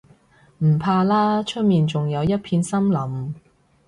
[0.63, 3.35] 唔怕啦，出面仲有一片森林